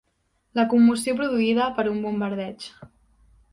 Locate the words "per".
1.77-1.87